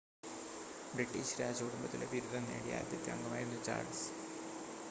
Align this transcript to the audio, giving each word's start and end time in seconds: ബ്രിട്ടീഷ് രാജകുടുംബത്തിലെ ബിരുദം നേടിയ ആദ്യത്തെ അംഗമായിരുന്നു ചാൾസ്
ബ്രിട്ടീഷ് 0.93 1.37
രാജകുടുംബത്തിലെ 1.41 2.07
ബിരുദം 2.13 2.47
നേടിയ 2.49 2.79
ആദ്യത്തെ 2.79 3.11
അംഗമായിരുന്നു 3.11 3.59
ചാൾസ് 3.63 4.07